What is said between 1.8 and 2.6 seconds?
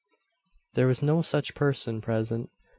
present.